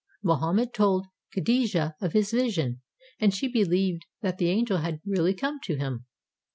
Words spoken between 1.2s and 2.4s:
Kadijah of his